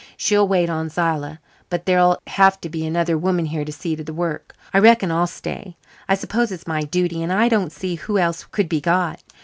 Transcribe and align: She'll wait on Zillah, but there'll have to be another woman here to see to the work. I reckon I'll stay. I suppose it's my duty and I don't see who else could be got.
She'll 0.17 0.47
wait 0.47 0.67
on 0.67 0.89
Zillah, 0.89 1.39
but 1.69 1.85
there'll 1.85 2.19
have 2.25 2.59
to 2.61 2.69
be 2.69 2.87
another 2.87 3.19
woman 3.19 3.45
here 3.45 3.63
to 3.63 3.71
see 3.71 3.95
to 3.95 4.03
the 4.03 4.11
work. 4.15 4.55
I 4.73 4.79
reckon 4.79 5.11
I'll 5.11 5.27
stay. 5.27 5.77
I 6.09 6.15
suppose 6.15 6.51
it's 6.51 6.65
my 6.65 6.81
duty 6.81 7.21
and 7.21 7.31
I 7.31 7.49
don't 7.49 7.71
see 7.71 7.93
who 7.93 8.17
else 8.17 8.47
could 8.51 8.67
be 8.67 8.81
got. 8.81 9.21